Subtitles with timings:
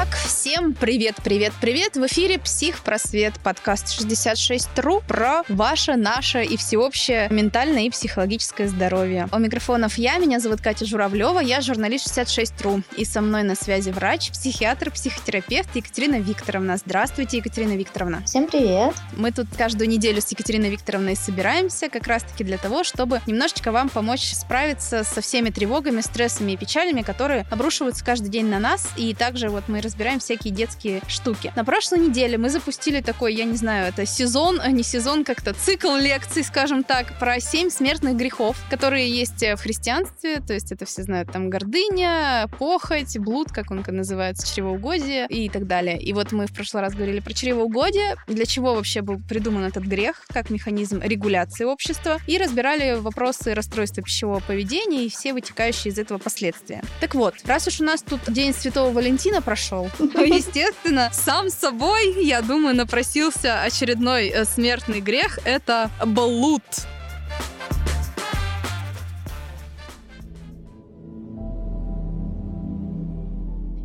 [0.00, 1.96] Итак, всем привет, привет, привет!
[1.96, 9.28] В эфире «Психпросвет» подкаст 66.ru про ваше, наше и всеобщее ментальное и психологическое здоровье.
[9.32, 12.84] У микрофонов я, меня зовут Катя Журавлева, я журналист 66.ru.
[12.96, 16.76] И со мной на связи врач, психиатр, психотерапевт Екатерина Викторовна.
[16.76, 18.22] Здравствуйте, Екатерина Викторовна.
[18.24, 18.94] Всем привет!
[19.16, 23.88] Мы тут каждую неделю с Екатериной Викторовной собираемся как раз-таки для того, чтобы немножечко вам
[23.88, 28.90] помочь справиться со всеми тревогами, стрессами и печалями, которые обрушиваются каждый день на нас.
[28.96, 31.50] И также вот мы разбираем всякие детские штуки.
[31.56, 35.54] На прошлой неделе мы запустили такой, я не знаю, это сезон, а не сезон, как-то
[35.54, 40.84] цикл лекций, скажем так, про семь смертных грехов, которые есть в христианстве, то есть это
[40.84, 45.98] все знают, там гордыня, похоть, блуд, как он называется, чревоугодие и так далее.
[45.98, 49.84] И вот мы в прошлый раз говорили про чревоугодие, для чего вообще был придуман этот
[49.84, 55.98] грех, как механизм регуляции общества, и разбирали вопросы расстройства пищевого поведения и все вытекающие из
[55.98, 56.82] этого последствия.
[57.00, 59.90] Так вот, раз уж у нас тут День Святого Валентина прошел, прошел.
[60.14, 66.62] Ну, естественно, сам собой, я думаю, напросился очередной э, смертный грех— это блуд.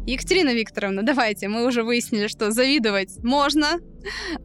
[0.06, 3.80] Екатерина Викторовна, давайте, мы уже выяснили, что завидовать можно,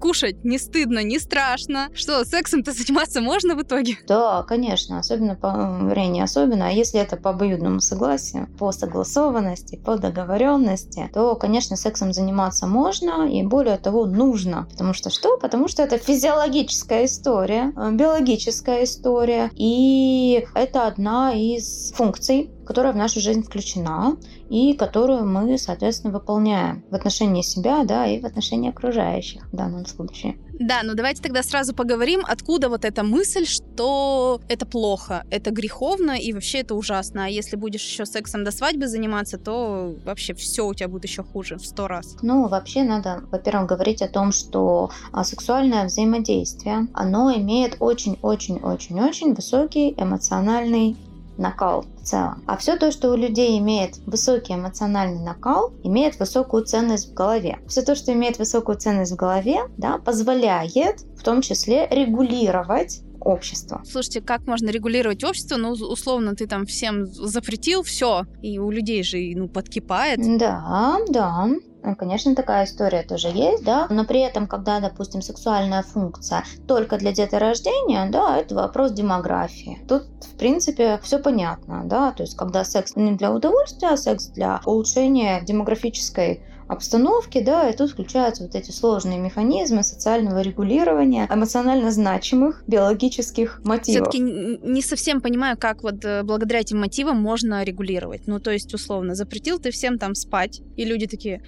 [0.01, 1.89] кушать не стыдно, не страшно.
[1.95, 3.97] Что, сексом-то заниматься можно в итоге?
[4.07, 6.69] Да, конечно, особенно по времени особенно.
[6.69, 13.29] А если это по обоюдному согласию, по согласованности, по договоренности, то, конечно, сексом заниматься можно
[13.31, 14.67] и более того нужно.
[14.71, 15.39] Потому что что?
[15.39, 22.97] Потому что это физиологическая история, э, биологическая история, и это одна из функций которая в
[22.97, 24.19] нашу жизнь включена
[24.51, 29.87] и которую мы, соответственно, выполняем в отношении себя, да, и в отношении окружающих в данном
[29.87, 30.37] случае.
[30.61, 36.19] Да, ну давайте тогда сразу поговорим, откуда вот эта мысль, что это плохо, это греховно
[36.19, 37.25] и вообще это ужасно.
[37.25, 41.23] А если будешь еще сексом до свадьбы заниматься, то вообще все у тебя будет еще
[41.23, 42.17] хуже в сто раз.
[42.21, 49.95] Ну, вообще надо, во-первых, говорить о том, что а, сексуальное взаимодействие, оно имеет очень-очень-очень-очень высокий
[49.97, 50.97] эмоциональный
[51.39, 52.43] накал в целом.
[52.47, 57.59] А все то, что у людей имеет высокий эмоциональный накал, имеет высокую ценность в голове.
[57.67, 63.83] Все то, что имеет высокую ценность в голове, да, позволяет в том числе регулировать общество.
[63.85, 65.57] Слушайте, как можно регулировать общество?
[65.57, 70.19] Ну, условно, ты там всем запретил все, и у людей же ну, подкипает.
[70.39, 71.49] Да, да.
[71.83, 76.99] Ну, конечно, такая история тоже есть, да, но при этом, когда, допустим, сексуальная функция только
[76.99, 79.79] для деторождения, да, это вопрос демографии.
[79.89, 84.27] Тут, в принципе, все понятно, да, то есть, когда секс не для удовольствия, а секс
[84.27, 91.91] для улучшения демографической обстановки, да, и тут включаются вот эти сложные механизмы социального регулирования эмоционально
[91.91, 94.09] значимых биологических мотивов.
[94.09, 98.27] Все-таки не совсем понимаю, как вот э, благодаря этим мотивам можно регулировать.
[98.27, 101.43] Ну, то есть, условно, запретил ты всем там спать, и люди такие,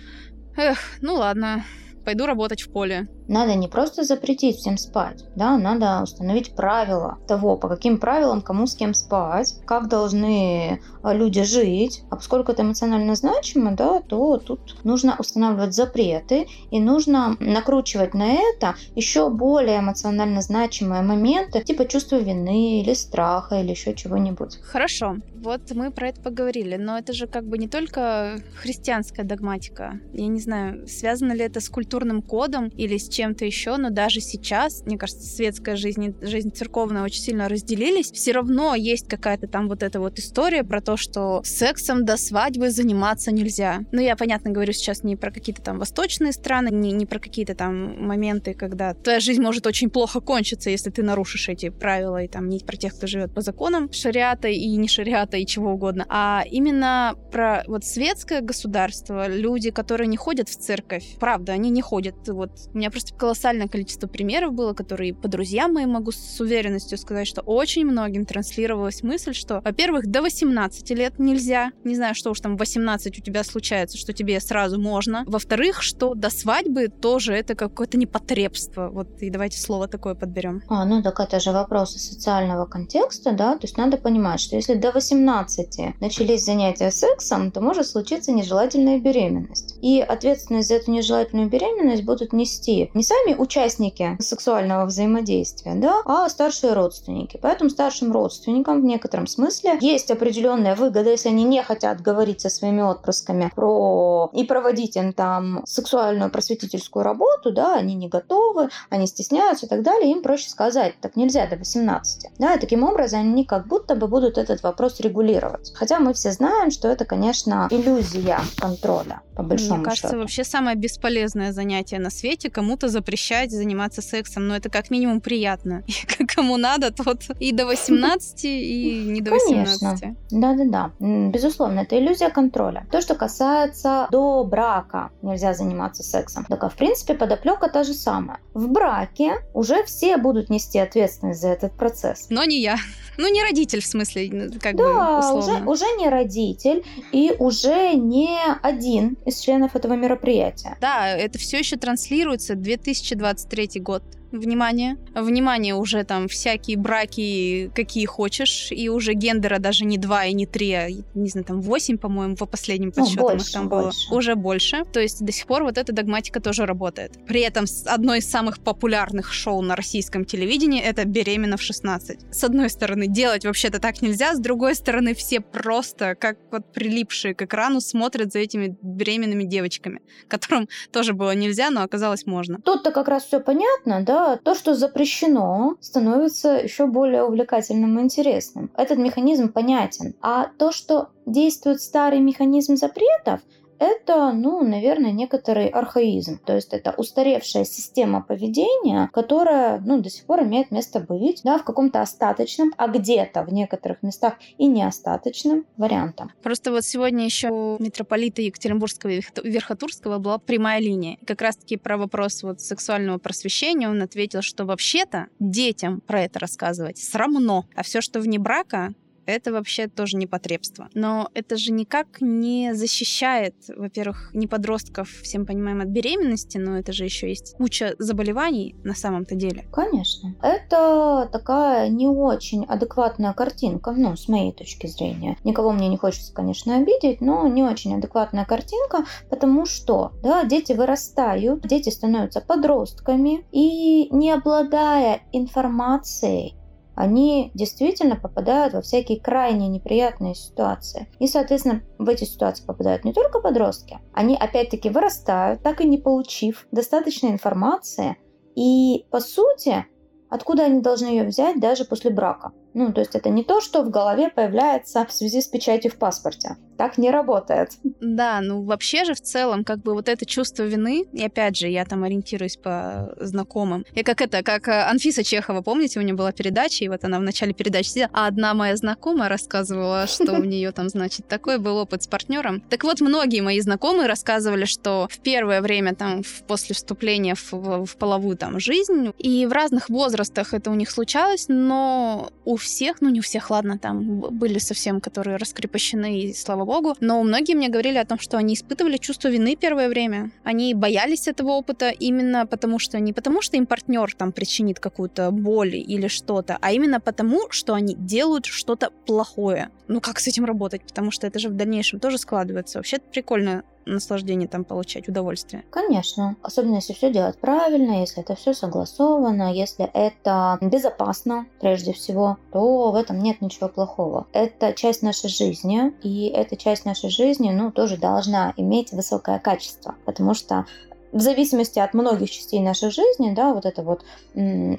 [0.57, 1.65] эх, ну ладно,
[2.05, 3.09] пойду работать в поле.
[3.29, 8.67] Надо не просто запретить всем спать, да, надо установить правила того, по каким правилам кому
[8.67, 12.03] с кем спать, как должны а, люди жить.
[12.11, 18.33] А поскольку это эмоционально значимо, да, то тут нужно устанавливать запреты и нужно накручивать на
[18.33, 24.59] это еще более эмоционально значимые моменты, типа чувства вины или страха или еще чего-нибудь.
[24.63, 30.01] Хорошо, вот мы про это поговорили, но это же как бы не только христианская догматика.
[30.13, 34.21] Я не знаю, связано ли это с культурным кодом или с чем-то еще, но даже
[34.21, 38.13] сейчас, мне кажется, светская жизнь и жизнь церковная очень сильно разделились.
[38.13, 42.71] Все равно есть какая-то там вот эта вот история про то, что сексом до свадьбы
[42.71, 43.81] заниматься нельзя.
[43.91, 47.57] Ну, я, понятно, говорю сейчас не про какие-то там восточные страны, не, не про какие-то
[47.57, 52.29] там моменты, когда твоя жизнь может очень плохо кончиться, если ты нарушишь эти правила, и
[52.29, 56.07] там не про тех, кто живет по законам шариата и не шариата и чего угодно,
[56.09, 61.80] а именно про вот светское государство, люди, которые не ходят в церковь, правда, они не
[61.81, 62.17] ходят.
[62.29, 66.99] Вот у меня просто колоссальное количество примеров было, которые по друзьям моим могу с уверенностью
[66.99, 71.73] сказать, что очень многим транслировалась мысль, что, во-первых, до 18 лет нельзя.
[71.85, 75.25] Не знаю, что уж там 18 у тебя случается, что тебе сразу можно.
[75.27, 78.89] Во-вторых, что до свадьбы тоже это какое-то непотребство.
[78.89, 80.63] Вот и давайте слово такое подберем.
[80.69, 83.55] А, ну так это же вопросы социального контекста, да?
[83.55, 88.99] То есть надо понимать, что если до 18 начались занятия сексом, то может случиться нежелательная
[88.99, 89.79] беременность.
[89.83, 91.70] И ответственность за эту нежелательную беременность
[92.03, 97.39] будут нести не сами участники сексуального взаимодействия, да, а старшие родственники.
[97.41, 102.51] Поэтому старшим родственникам в некотором смысле есть определенная выгода, если они не хотят говорить со
[102.51, 109.07] своими отпрысками про и проводить им там сексуальную просветительскую работу, да, они не готовы, они
[109.07, 112.31] стесняются и так далее, им проще сказать, так нельзя до 18.
[112.39, 115.73] Да, и таким образом они как будто бы будут этот вопрос регулировать.
[115.75, 120.21] Хотя мы все знаем, что это, конечно, иллюзия контроля, по большому большому Мне кажется, счету.
[120.21, 124.49] вообще самое бесполезное занятие на свете кому-то запрещать заниматься сексом.
[124.49, 125.83] Но это как минимум приятно.
[126.19, 129.81] И кому надо, тот и до 18, и не до 18.
[129.81, 130.17] Конечно.
[130.31, 130.93] Да-да-да.
[131.31, 132.87] Безусловно, это иллюзия контроля.
[132.91, 136.47] То, что касается до брака нельзя заниматься сексом.
[136.49, 138.39] Так, а в принципе, подоплека та же самая.
[138.55, 142.27] В браке уже все будут нести ответственность за этот процесс.
[142.31, 142.77] Но не я.
[143.19, 145.71] Ну, не родитель, в смысле, как бы Да, уже, условно.
[145.71, 150.79] уже не родитель и уже не один из членов этого мероприятия.
[150.81, 154.03] Да, это все еще транслируется 2023 год.
[154.33, 154.97] Внимание.
[155.15, 160.47] Внимание, уже там всякие браки, какие хочешь, и уже гендера даже не два и не
[160.47, 163.83] три, а, не знаю, там восемь, по-моему, по последним Ну, подсчетам их больше, там было.
[163.83, 164.15] больше.
[164.15, 164.85] Уже больше.
[164.93, 167.13] То есть до сих пор вот эта догматика тоже работает.
[167.27, 172.33] При этом одно из самых популярных шоу на российском телевидении это «Беременна в 16».
[172.33, 177.35] С одной стороны, делать вообще-то так нельзя, с другой стороны, все просто, как вот прилипшие
[177.35, 182.59] к экрану, смотрят за этими беременными девочками, которым тоже было нельзя, но оказалось можно.
[182.65, 184.20] Тут-то как раз все понятно, да.
[184.45, 188.71] То, что запрещено, становится еще более увлекательным и интересным.
[188.77, 190.15] Этот механизм понятен.
[190.21, 193.41] А то, что действует старый механизм запретов,
[193.81, 196.39] это, ну, наверное, некоторый архаизм.
[196.45, 201.59] То есть это устаревшая система поведения, которая, ну, до сих пор имеет место быть, да,
[201.59, 206.31] в каком-то остаточном, а где-то в некоторых местах и неостаточном вариантом.
[206.43, 211.17] Просто вот сегодня еще у митрополита Екатеринбургского и Верхоту- Верхотурского была прямая линия.
[211.27, 216.99] Как раз-таки про вопрос вот сексуального просвещения он ответил, что вообще-то детям про это рассказывать
[216.99, 218.93] срамно, а все, что вне брака,
[219.31, 220.89] это вообще тоже непотребство.
[220.95, 226.93] Но это же никак не защищает, во-первых, не подростков, всем понимаем, от беременности, но это
[226.93, 229.67] же еще есть куча заболеваний на самом-то деле.
[229.73, 230.35] Конечно.
[230.43, 235.37] Это такая не очень адекватная картинка, ну, с моей точки зрения.
[235.45, 240.73] Никого мне не хочется, конечно, обидеть, но не очень адекватная картинка, потому что, да, дети
[240.73, 246.55] вырастают, дети становятся подростками, и не обладая информацией,
[247.01, 251.09] они действительно попадают во всякие крайне неприятные ситуации.
[251.19, 255.97] И, соответственно, в эти ситуации попадают не только подростки, они опять-таки вырастают, так и не
[255.97, 258.19] получив достаточной информации,
[258.55, 259.87] и, по сути,
[260.29, 262.53] откуда они должны ее взять даже после брака?
[262.75, 265.97] Ну, то есть это не то, что в голове появляется в связи с печатью в
[265.97, 266.59] паспорте.
[266.81, 267.73] Так не работает.
[268.01, 271.69] Да, ну вообще же в целом, как бы вот это чувство вины, и опять же,
[271.69, 273.85] я там ориентируюсь по знакомым.
[273.93, 277.19] И как это, как э, Анфиса Чехова, помните, у нее была передача, и вот она
[277.19, 281.59] в начале передачи сидела, а одна моя знакомая рассказывала, что у нее там, значит, такой
[281.59, 282.63] был опыт с партнером.
[282.63, 287.97] Так вот, многие мои знакомые рассказывали, что в первое время там, после вступления в, в-
[287.99, 293.11] половую там жизнь, и в разных возрастах это у них случалось, но у всех, ну
[293.11, 297.69] не у всех, ладно, там были совсем, которые раскрепощены, и слава богу, но многие мне
[297.69, 300.31] говорили о том, что они испытывали чувство вины первое время.
[300.45, 305.31] Они боялись этого опыта именно потому, что не потому, что им партнер там причинит какую-то
[305.31, 309.69] боль или что-то, а именно потому, что они делают что-то плохое.
[309.91, 310.83] Ну как с этим работать?
[310.83, 312.79] Потому что это же в дальнейшем тоже складывается.
[312.79, 315.65] Вообще прикольно наслаждение там получать, удовольствие.
[315.71, 316.37] Конечно.
[316.43, 322.93] Особенно если все делать правильно, если это все согласовано, если это безопасно, прежде всего, то
[322.93, 324.29] в этом нет ничего плохого.
[324.33, 329.97] Это часть нашей жизни, и эта часть нашей жизни, ну, тоже должна иметь высокое качество,
[330.05, 330.67] потому что
[331.11, 334.05] в зависимости от многих частей нашей жизни, да, вот это вот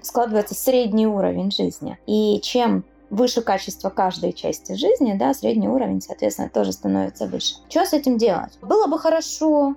[0.03, 1.97] складывается средний уровень жизни.
[2.07, 7.55] И чем выше качество каждой части жизни, да, средний уровень, соответственно, тоже становится выше.
[7.69, 8.57] Что с этим делать?
[8.61, 9.75] Было бы хорошо,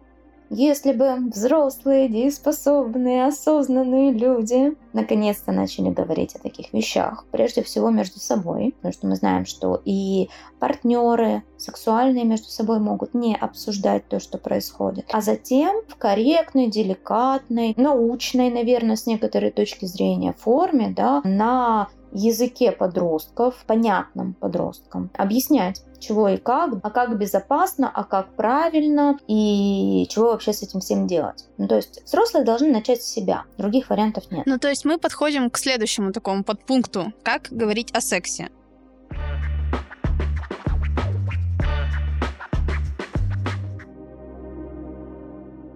[0.51, 8.21] если бы взрослые, дееспособные, осознанные люди наконец-то начали говорить о таких вещах, прежде всего между
[8.21, 10.29] собой, потому что мы знаем, что и
[10.61, 17.75] партнеры сексуальные между собой могут не обсуждать то, что происходит, а затем в корректной, деликатной,
[17.77, 26.29] научной, наверное, с некоторой точки зрения форме, да, на языке подростков, понятным подросткам, объяснять, чего
[26.29, 31.45] и как, а как безопасно, а как правильно, и чего вообще с этим всем делать.
[31.59, 34.47] Ну, то есть взрослые должны начать с себя, других вариантов нет.
[34.47, 37.13] Ну, то есть мы подходим к следующему такому подпункту.
[37.23, 38.51] Как говорить о сексе?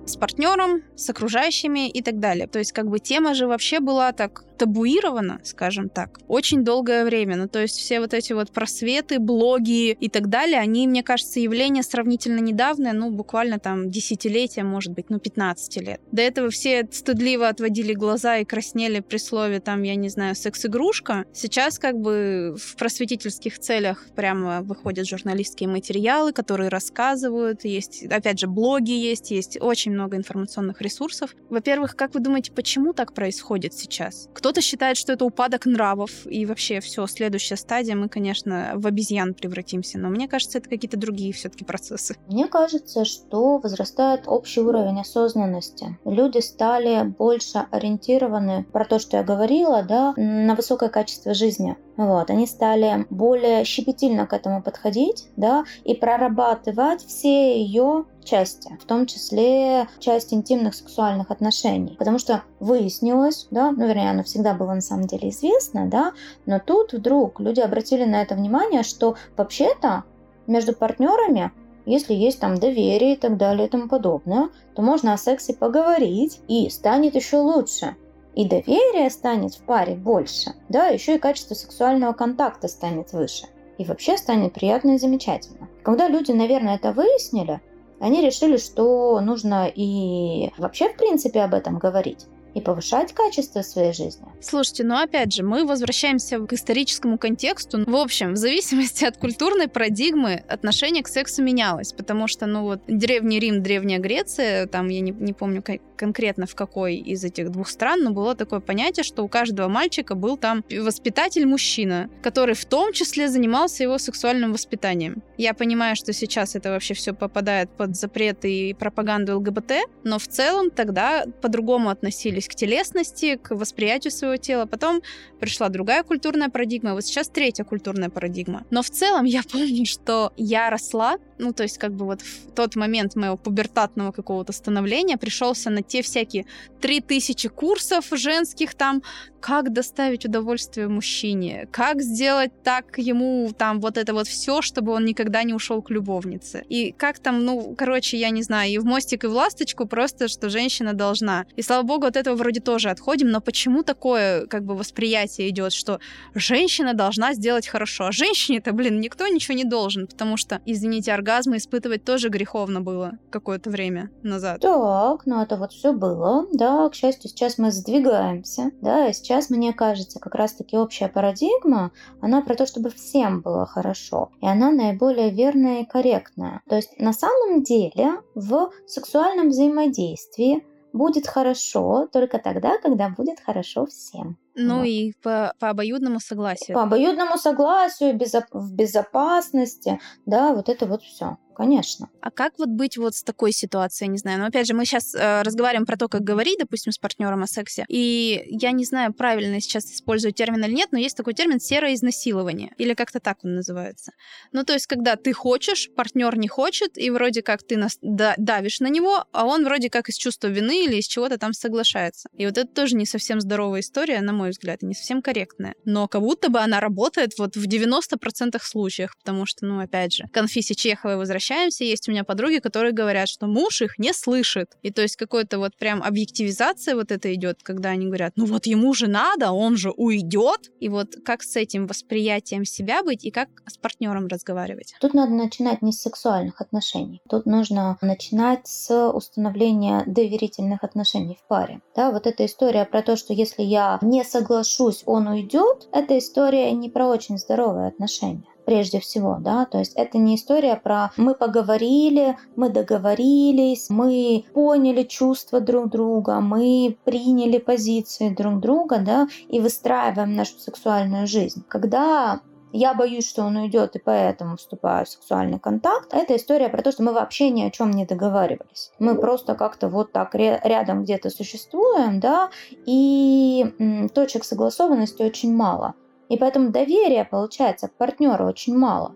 [0.09, 2.47] с партнером, с окружающими и так далее.
[2.47, 7.37] То есть как бы тема же вообще была так табуировано, скажем так, очень долгое время.
[7.37, 11.41] Ну, то есть все вот эти вот просветы, блоги и так далее, они, мне кажется,
[11.41, 16.01] явление сравнительно недавнее, ну, буквально там десятилетия, может быть, ну, 15 лет.
[16.13, 21.25] До этого все стыдливо отводили глаза и краснели при слове, там, я не знаю, секс-игрушка.
[21.33, 28.49] Сейчас как бы в просветительских целях прямо выходят журналистские материалы, которые рассказывают, есть, опять же,
[28.49, 31.35] блоги есть, есть очень много информационных ресурсов.
[31.49, 34.29] Во-первых, как вы думаете, почему так происходит сейчас?
[34.49, 39.35] Кто-то считает, что это упадок нравов, и вообще все, следующая стадия, мы, конечно, в обезьян
[39.35, 42.17] превратимся, но мне кажется, это какие-то другие все-таки процессы.
[42.29, 45.99] Мне кажется, что возрастает общий уровень осознанности.
[46.07, 51.77] Люди стали больше ориентированы про то, что я говорила, да, на высокое качество жизни.
[51.99, 58.85] Вот, они стали более щепетильно к этому подходить, да, и прорабатывать все ее части, в
[58.85, 61.97] том числе часть интимных сексуальных отношений.
[61.99, 66.13] Потому что выяснилось, да, ну, вернее, оно всегда было на самом деле известно, да,
[66.47, 70.05] но тут вдруг люди обратили на это внимание, что вообще-то
[70.47, 71.53] между партнерами
[71.87, 76.39] если есть там доверие и так далее и тому подобное, то можно о сексе поговорить
[76.47, 77.97] и станет еще лучше
[78.39, 83.47] и доверие станет в паре больше, да, еще и качество сексуального контакта станет выше.
[83.79, 85.69] И вообще станет приятно и замечательно.
[85.83, 87.61] Когда люди, наверное, это выяснили,
[88.01, 92.27] они решили, что нужно и вообще, в принципе, об этом говорить
[92.59, 94.27] и повышать качество своей жизни.
[94.41, 97.85] Слушайте, ну опять же, мы возвращаемся к историческому контексту.
[97.87, 102.81] В общем, в зависимости от культурной парадигмы отношение к сексу менялось, потому что, ну вот,
[102.87, 105.63] Древний Рим, Древняя Греция, там я не, не помню
[105.97, 110.15] конкретно в какой из этих двух стран, но было такое понятие, что у каждого мальчика
[110.15, 115.23] был там воспитатель-мужчина, который в том числе занимался его сексуальным воспитанием.
[115.37, 119.73] Я понимаю, что сейчас это вообще все попадает под запреты и пропаганду ЛГБТ,
[120.05, 124.67] но в целом тогда по-другому относились к телесности, к восприятию своего тела.
[124.67, 125.03] Потом
[125.39, 128.65] пришла другая культурная парадигма, вот сейчас третья культурная парадигма.
[128.71, 132.53] Но в целом я помню, что я росла, ну, то есть как бы вот в
[132.55, 136.47] тот момент моего пубертатного какого-то становления пришелся на те всякие
[136.81, 139.03] 3000 курсов женских там,
[139.41, 145.05] как доставить удовольствие мужчине, как сделать так ему там вот это вот все, чтобы он
[145.05, 146.65] никогда не ушел к любовнице.
[146.69, 150.29] И как там, ну, короче, я не знаю, и в мостик, и в ласточку просто,
[150.29, 151.47] что женщина должна.
[151.57, 155.73] И слава богу, от этого вроде тоже отходим, но почему такое как бы восприятие идет,
[155.73, 156.01] что
[156.35, 161.59] женщина должна сделать хорошо, а женщине-то, блин, никто ничего не должен, потому что, извините, оргазмы
[161.59, 164.61] испытывать тоже греховно было какое-то время назад.
[164.61, 169.51] Так, ну это вот все было, да, к счастью, сейчас мы сдвигаемся, да, и сейчас,
[169.51, 174.71] мне кажется, как раз-таки общая парадигма, она про то, чтобы всем было хорошо, и она
[174.71, 176.63] наиболее верная и корректная.
[176.69, 183.87] То есть на самом деле в сексуальном взаимодействии будет хорошо только тогда, когда будет хорошо
[183.87, 184.37] всем.
[184.59, 184.85] Ну вот.
[184.85, 186.75] и по, по обоюдному согласию.
[186.75, 192.09] По обоюдному согласию, безо- в безопасности, да, вот это вот все конечно.
[192.21, 194.39] А как вот быть вот с такой ситуацией, не знаю.
[194.39, 197.49] Но опять же, мы сейчас э, разговариваем про то, как говорить, допустим, с партнером о
[197.49, 197.85] сексе.
[197.89, 201.95] И я не знаю, правильно сейчас использую термин или нет, но есть такой термин серое
[201.95, 202.73] изнасилование.
[202.79, 204.13] Или как-то так он называется.
[204.53, 208.79] Ну, то есть, когда ты хочешь, партнер не хочет, и вроде как ты нас давишь
[208.79, 212.29] на него, а он вроде как из чувства вины или из чего-то там соглашается.
[212.35, 215.75] И вот это тоже не совсем здоровая история, на мой взгляд, и не совсем корректная.
[215.85, 220.25] Но как будто бы она работает вот в 90% случаях, потому что, ну, опять же,
[220.33, 224.77] Конфисе Чеховой возвращается общаемся, есть у меня подруги, которые говорят, что муж их не слышит.
[224.83, 228.67] И то есть какой-то вот прям объективизация вот это идет, когда они говорят, ну вот
[228.67, 230.71] ему же надо, он же уйдет.
[230.81, 234.95] И вот как с этим восприятием себя быть и как с партнером разговаривать?
[235.01, 237.21] Тут надо начинать не с сексуальных отношений.
[237.29, 241.81] Тут нужно начинать с установления доверительных отношений в паре.
[241.97, 246.73] Да, вот эта история про то, что если я не соглашусь, он уйдет, эта история
[246.73, 251.35] не про очень здоровые отношения прежде всего, да, то есть это не история про мы
[251.35, 259.59] поговорили, мы договорились, мы поняли чувства друг друга, мы приняли позиции друг друга, да, и
[259.59, 261.65] выстраиваем нашу сексуальную жизнь.
[261.67, 266.13] Когда я боюсь, что он уйдет, и поэтому вступаю в сексуальный контакт.
[266.13, 268.93] Это история про то, что мы вообще ни о чем не договаривались.
[268.99, 272.51] Мы просто как-то вот так рядом где-то существуем, да,
[272.87, 275.95] и точек согласованности очень мало.
[276.29, 279.15] И поэтому доверия, получается, к партнеру очень мало.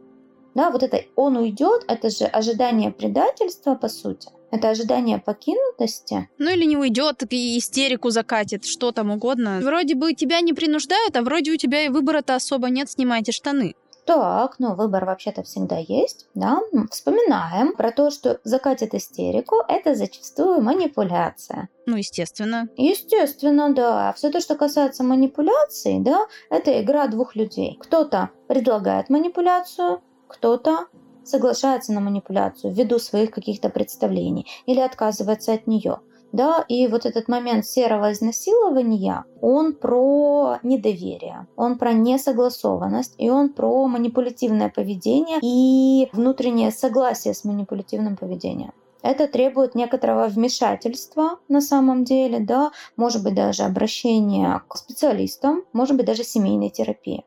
[0.55, 4.31] Да, вот это он уйдет, это же ожидание предательства, по сути.
[4.53, 6.29] Это ожидание покинутости.
[6.39, 9.61] Ну или не уйдет, и истерику закатит, что там угодно.
[9.63, 13.75] Вроде бы тебя не принуждают, а вроде у тебя и выбора-то особо нет, снимайте штаны.
[14.05, 16.61] Так, но выбор вообще-то всегда есть, да.
[16.91, 21.69] Вспоминаем про то, что закатит истерику– это зачастую манипуляция.
[21.87, 22.69] Ну, естественно.
[22.77, 24.13] Естественно, да.
[24.15, 27.79] Все то, что касается манипуляций, да, это игра двух людей.
[27.81, 30.89] Кто-то предлагает манипуляцию, кто-то
[31.25, 35.99] соглашается на манипуляцию ввиду своих каких-то представлений или отказывается от нее.
[36.33, 43.51] Да, и вот этот момент серого изнасилования, он про недоверие, он про несогласованность, и он
[43.51, 48.73] про манипулятивное поведение и внутреннее согласие с манипулятивным поведением.
[49.03, 55.97] Это требует некоторого вмешательства на самом деле, да, может быть даже обращения к специалистам, может
[55.97, 57.25] быть даже семейной терапии.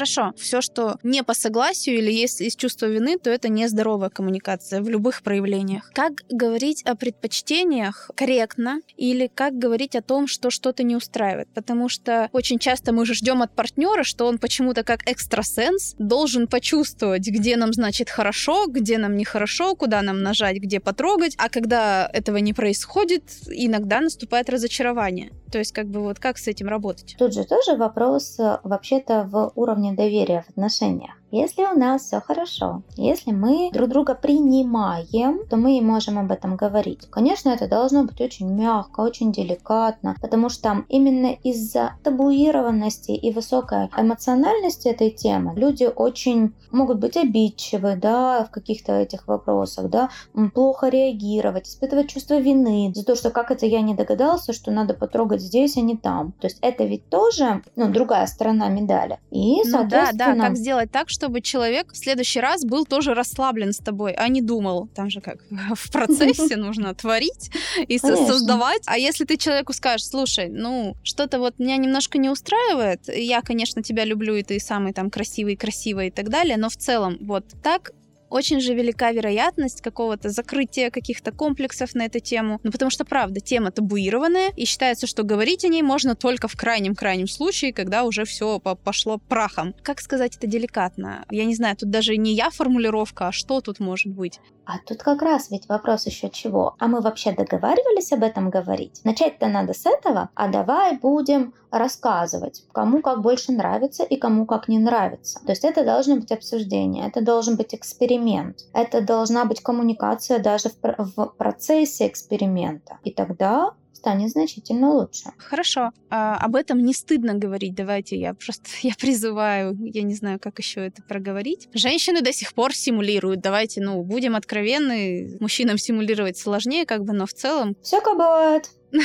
[0.00, 4.80] Хорошо, все, что не по согласию или есть из чувства вины, то это нездоровая коммуникация
[4.80, 5.90] в любых проявлениях.
[5.92, 11.48] Как говорить о предпочтениях корректно или как говорить о том, что что-то не устраивает?
[11.52, 16.46] Потому что очень часто мы же ждем от партнера, что он почему-то как экстрасенс должен
[16.46, 21.34] почувствовать, где нам значит хорошо, где нам нехорошо, куда нам нажать, где потрогать.
[21.36, 25.30] А когда этого не происходит, иногда наступает разочарование.
[25.52, 27.16] То есть как бы вот как с этим работать?
[27.18, 31.19] Тут же тоже вопрос э, вообще-то в уровне уровня доверия в отношениях.
[31.32, 36.32] Если у нас все хорошо, если мы друг друга принимаем, то мы и можем об
[36.32, 37.06] этом говорить.
[37.08, 43.88] Конечно, это должно быть очень мягко, очень деликатно, потому что именно из-за табуированности и высокой
[43.96, 50.10] эмоциональности этой темы люди очень могут быть обидчивы, да, в каких-то этих вопросах, да,
[50.52, 54.94] плохо реагировать, испытывать чувство вины за то, что как это я не догадался, что надо
[54.94, 56.32] потрогать здесь, а не там.
[56.40, 59.20] То есть это ведь тоже, ну, другая сторона медали.
[59.30, 60.10] И, соответственно...
[60.12, 63.76] Ну, да, да, как сделать так, чтобы человек в следующий раз был тоже расслаблен с
[63.76, 64.88] тобой, а не думал.
[64.94, 65.38] Там же как
[65.74, 67.50] в процессе нужно творить
[67.88, 68.82] и создавать.
[68.86, 73.82] А если ты человеку скажешь, слушай, ну, что-то вот меня немножко не устраивает, я, конечно,
[73.82, 77.44] тебя люблю, и ты самый там красивый, красивый и так далее, но в целом вот
[77.62, 77.92] так
[78.30, 82.60] очень же велика вероятность какого-то закрытия каких-то комплексов на эту тему.
[82.62, 86.56] Ну, потому что, правда, тема табуированная, и считается, что говорить о ней можно только в
[86.56, 89.74] крайнем-крайнем случае, когда уже все пошло прахом.
[89.82, 91.24] Как сказать это деликатно?
[91.30, 94.40] Я не знаю, тут даже не я формулировка, а что тут может быть?
[94.64, 96.76] А тут как раз ведь вопрос еще чего.
[96.78, 99.00] А мы вообще договаривались об этом говорить?
[99.02, 104.68] Начать-то надо с этого, а давай будем рассказывать, кому как больше нравится и кому как
[104.68, 105.40] не нравится.
[105.44, 110.70] То есть это должно быть обсуждение, это должен быть эксперимент, это должна быть коммуникация даже
[110.70, 112.98] в, в процессе эксперимента.
[113.04, 115.30] И тогда станет значительно лучше.
[115.36, 115.90] Хорошо.
[116.08, 117.74] А, об этом не стыдно говорить.
[117.74, 121.68] Давайте я просто я призываю, я не знаю, как еще это проговорить.
[121.74, 123.40] Женщины до сих пор симулируют.
[123.40, 125.36] Давайте, ну, будем откровенны.
[125.40, 127.76] Мужчинам симулировать сложнее, как бы, но в целом...
[127.82, 128.70] Всякое бывает.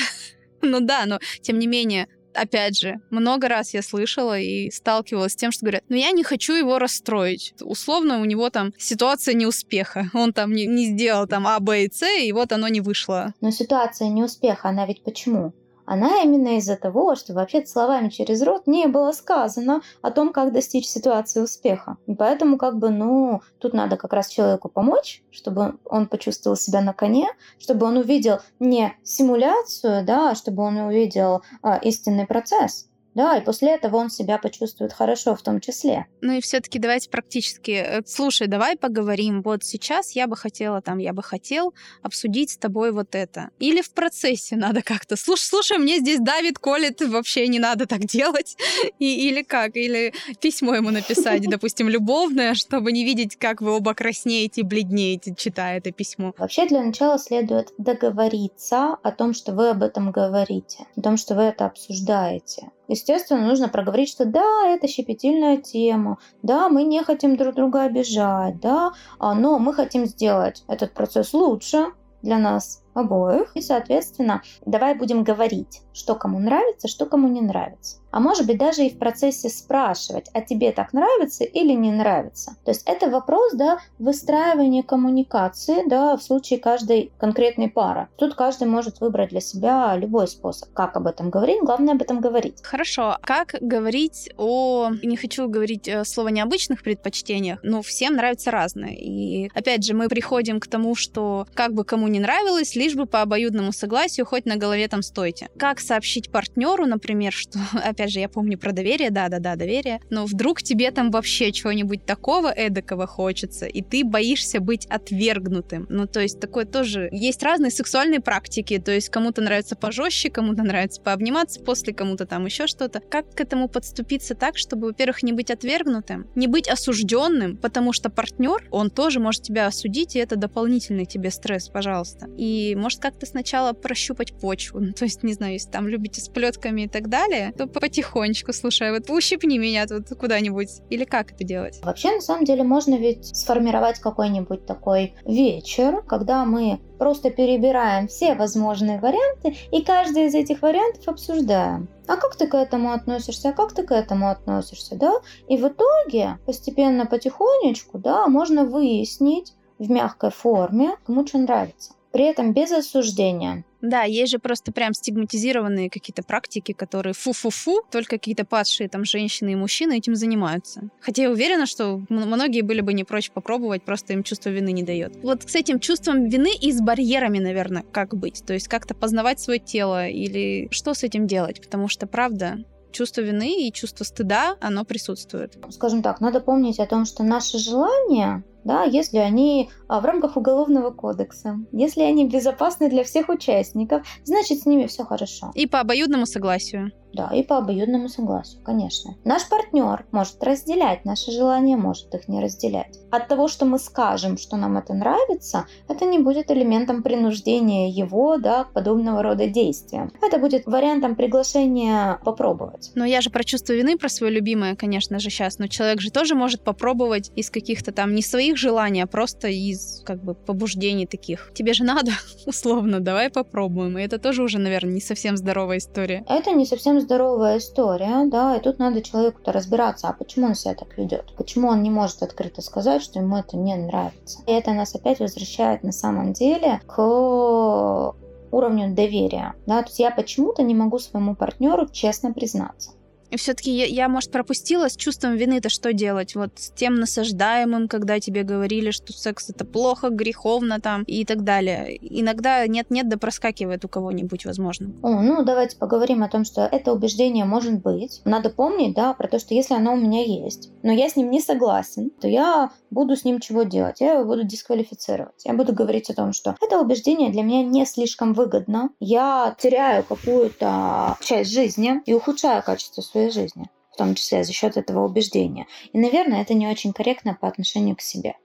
[0.62, 5.36] Ну да, но тем не менее, опять же, много раз я слышала и сталкивалась с
[5.36, 7.54] тем, что говорят, ну я не хочу его расстроить.
[7.62, 10.10] Условно у него там ситуация неуспеха.
[10.14, 13.34] Он там не, не сделал там А, Б и С, и вот оно не вышло.
[13.42, 15.54] Но ситуация неуспеха, она ведь почему?
[15.86, 20.52] Она именно из-за того, что вообще словами через рот не было сказано о том, как
[20.52, 21.98] достичь ситуации успеха.
[22.08, 26.82] И поэтому как бы, ну, тут надо как раз человеку помочь, чтобы он почувствовал себя
[26.82, 27.28] на коне,
[27.60, 32.88] чтобы он увидел не симуляцию, да, а чтобы он увидел а, истинный процесс.
[33.16, 36.06] Да, и после этого он себя почувствует хорошо в том числе.
[36.22, 37.72] Ну и все-таки давайте практически.
[37.72, 39.42] Э, слушай, давай поговорим.
[39.42, 41.74] Вот сейчас я бы хотела, там, я бы хотел
[42.04, 43.50] обсудить с тобой вот это.
[43.58, 45.16] Или в процессе надо как-то.
[45.16, 48.58] Слушай, слушай, мне здесь давит, колет, вообще не надо так делать.
[49.00, 49.78] И, или как?
[49.78, 55.78] Или письмо ему написать, допустим, любовное, чтобы не видеть, как вы оба краснеете, бледнеете, читая
[55.78, 56.34] это письмо.
[56.38, 61.36] Вообще для начала следует договориться о том, что вы об этом говорите, о том, что
[61.36, 62.72] вы это обсуждаете.
[62.88, 68.60] Естественно, нужно проговорить, что да, это щепетильная тема, да, мы не хотим друг друга обижать,
[68.60, 71.88] да, а, но мы хотим сделать этот процесс лучше
[72.22, 73.56] для нас обоих.
[73.56, 78.58] И, соответственно, давай будем говорить, что кому нравится, что кому не нравится а может быть
[78.58, 82.56] даже и в процессе спрашивать, а тебе так нравится или не нравится.
[82.64, 88.08] То есть это вопрос, да, выстраивания коммуникации, да, в случае каждой конкретной пары.
[88.16, 92.22] Тут каждый может выбрать для себя любой способ, как об этом говорить, главное об этом
[92.22, 92.60] говорить.
[92.64, 98.94] Хорошо, как говорить о, не хочу говорить э, слово необычных предпочтениях, но всем нравится разное.
[98.94, 103.08] И опять же, мы приходим к тому, что как бы кому не нравилось, лишь бы
[103.08, 105.50] по обоюдному согласию хоть на голове там стойте.
[105.58, 110.62] Как сообщить партнеру, например, что опять же, я помню про доверие, да-да-да, доверие, но вдруг
[110.62, 115.88] тебе там вообще чего-нибудь такого эдакого хочется, и ты боишься быть отвергнутым.
[115.90, 117.10] Ну, то есть такое тоже...
[117.12, 122.46] Есть разные сексуальные практики, то есть кому-то нравится пожестче, кому-то нравится пообниматься после, кому-то там
[122.46, 123.00] еще что-то.
[123.00, 128.10] Как к этому подступиться так, чтобы, во-первых, не быть отвергнутым, не быть осужденным, потому что
[128.10, 132.30] партнер, он тоже может тебя осудить, и это дополнительный тебе стресс, пожалуйста.
[132.76, 136.82] Может как-то сначала прощупать почву, ну, то есть, не знаю, если там любите с плетками
[136.82, 140.70] и так далее, то потихонечку, слушай, вот ущипни меня тут куда-нибудь.
[140.90, 141.80] Или как это делать?
[141.84, 148.36] Вообще, на самом деле, можно ведь сформировать какой-нибудь такой вечер, когда мы просто перебираем все
[148.36, 151.88] возможные варианты и каждый из этих вариантов обсуждаем.
[152.08, 153.50] А как ты к этому относишься?
[153.50, 154.96] А как ты к этому относишься?
[154.96, 155.14] Да?
[155.48, 162.24] И в итоге постепенно, потихонечку, да, можно выяснить в мягкой форме, кому что нравится при
[162.24, 163.66] этом без осуждения.
[163.82, 169.52] Да, есть же просто прям стигматизированные какие-то практики, которые фу-фу-фу, только какие-то падшие там женщины
[169.52, 170.90] и мужчины этим занимаются.
[171.02, 174.84] Хотя я уверена, что многие были бы не прочь попробовать, просто им чувство вины не
[174.84, 175.18] дает.
[175.24, 178.46] Вот с этим чувством вины и с барьерами, наверное, как быть?
[178.48, 181.62] То есть как-то познавать свое тело или что с этим делать?
[181.62, 185.58] Потому что, правда, чувство вины и чувство стыда, оно присутствует.
[185.70, 190.36] Скажем так, надо помнить о том, что наши желания да, если они а, в рамках
[190.36, 195.52] Уголовного кодекса, если они безопасны для всех участников, значит с ними все хорошо.
[195.54, 196.92] И по обоюдному согласию.
[197.16, 199.16] Да, и по обоюдному согласию, конечно.
[199.24, 203.00] Наш партнер может разделять наши желания, может их не разделять.
[203.10, 208.38] От того, что мы скажем, что нам это нравится, это не будет элементом принуждения его
[208.38, 210.12] да, к подобного рода действиям.
[210.22, 212.92] Это будет вариантом приглашения попробовать.
[212.96, 215.58] Но я же про чувство вины, про свое любимое, конечно же, сейчас.
[215.58, 220.02] Но человек же тоже может попробовать из каких-то там не своих желаний, а просто из
[220.06, 221.52] как бы побуждений таких.
[221.54, 222.12] Тебе же надо,
[222.46, 223.98] условно, давай попробуем.
[223.98, 226.24] И это тоже уже, наверное, не совсем здоровая история.
[226.28, 230.76] Это не совсем здоровая история, да, и тут надо человеку-то разбираться, а почему он себя
[230.76, 234.40] так ведет, почему он не может открыто сказать, что ему это не нравится.
[234.48, 238.14] И это нас опять возвращает на самом деле к
[238.56, 239.54] уровню доверия.
[239.66, 239.82] Да?
[239.82, 242.92] То есть я почему-то не могу своему партнеру честно признаться.
[243.36, 246.36] Все-таки я, я, может, пропустила с чувством вины-то что делать?
[246.36, 251.44] Вот с тем насаждаемым, когда тебе говорили, что секс это плохо, греховно там и так
[251.44, 251.98] далее.
[252.02, 254.92] Иногда нет-нет, да проскакивает у кого-нибудь, возможно.
[255.02, 258.22] О, ну, давайте поговорим о том, что это убеждение может быть.
[258.26, 261.30] Надо помнить, да, про то, что если оно у меня есть, но я с ним
[261.30, 264.02] не согласен, то я буду с ним чего делать?
[264.02, 265.44] Я его буду дисквалифицировать.
[265.44, 268.90] Я буду говорить о том, что это убеждение для меня не слишком выгодно.
[269.00, 274.76] Я теряю какую-то часть жизни и ухудшаю качество своей жизни в том числе за счет
[274.76, 275.68] этого убеждения.
[275.94, 278.36] И, наверное, это не очень корректно по отношению к себе.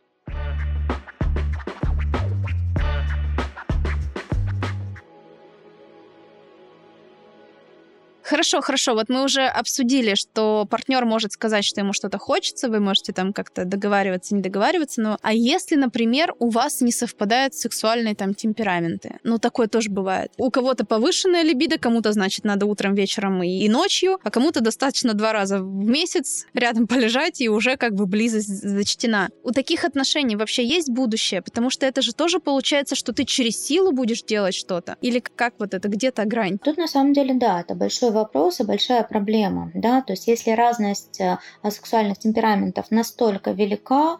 [8.30, 8.94] Хорошо, хорошо.
[8.94, 13.32] Вот мы уже обсудили, что партнер может сказать, что ему что-то хочется, вы можете там
[13.32, 15.00] как-то договариваться, не договариваться.
[15.02, 19.18] Но а если, например, у вас не совпадают сексуальные там темпераменты?
[19.24, 20.30] Ну, такое тоже бывает.
[20.36, 25.12] У кого-то повышенная либидо, кому-то, значит, надо утром, вечером и, и ночью, а кому-то достаточно
[25.14, 29.30] два раза в месяц рядом полежать, и уже как бы близость зачтена.
[29.42, 31.42] У таких отношений вообще есть будущее?
[31.42, 34.98] Потому что это же тоже получается, что ты через силу будешь делать что-то?
[35.00, 36.58] Или как вот это, где-то грань?
[36.58, 38.19] Тут на самом деле, да, это большой
[38.60, 39.70] и большая проблема.
[39.74, 40.02] Да?
[40.02, 44.18] То есть если разность э, сексуальных темпераментов настолько велика,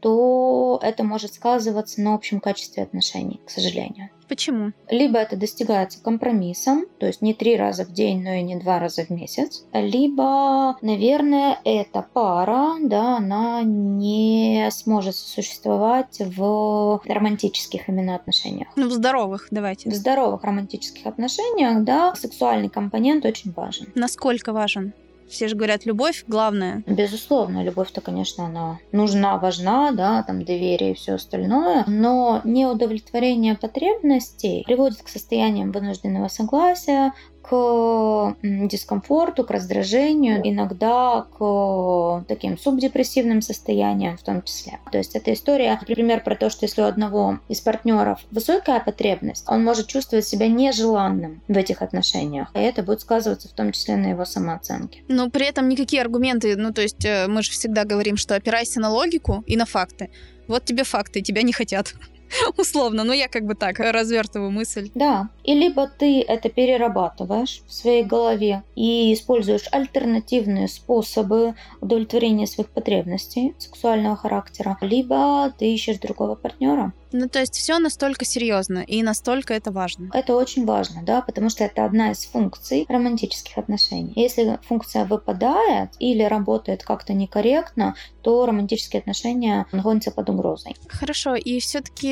[0.00, 4.10] то это может сказываться на общем качестве отношений, к сожалению.
[4.28, 4.70] Почему?
[4.88, 8.78] Либо это достигается компромиссом, то есть не три раза в день, но и не два
[8.78, 9.64] раза в месяц.
[9.72, 18.68] Либо, наверное, эта пара, да, она не сможет существовать в романтических именно отношениях.
[18.76, 19.90] Ну, в здоровых, давайте.
[19.90, 23.88] В здоровых романтических отношениях, да, сексуальный компонент очень важен.
[23.96, 24.92] Насколько важен?
[25.30, 26.82] Все же говорят, любовь главное.
[26.86, 34.64] Безусловно, любовь-то, конечно, она нужна, важна, да, там доверие и все остальное, но неудовлетворение потребностей
[34.66, 44.22] приводит к состояниям вынужденного согласия, к дискомфорту, к раздражению, иногда к таким субдепрессивным состояниям в
[44.22, 44.78] том числе.
[44.90, 49.44] То есть это история, например, про то, что если у одного из партнеров высокая потребность,
[49.48, 53.96] он может чувствовать себя нежеланным в этих отношениях, и это будет сказываться в том числе
[53.96, 55.02] на его самооценке.
[55.08, 58.80] Но при этом никакие аргументы, ну то есть э, мы же всегда говорим, что опирайся
[58.80, 60.10] на логику и на факты.
[60.46, 61.94] Вот тебе факты, тебя не хотят.
[62.58, 64.90] Условно, но я как бы так развертываю мысль.
[64.94, 72.70] Да, и либо ты это перерабатываешь в своей голове и используешь альтернативные способы удовлетворения своих
[72.70, 76.92] потребностей сексуального характера, либо ты ищешь другого партнера.
[77.12, 80.10] Ну, то есть все настолько серьезно и настолько это важно.
[80.12, 84.12] Это очень важно, да, потому что это одна из функций романтических отношений.
[84.16, 90.76] Если функция выпадает или работает как-то некорректно, то романтические отношения находятся под угрозой.
[90.88, 92.08] Хорошо, и все-таки,